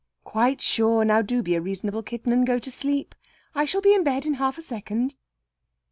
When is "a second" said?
4.57-5.13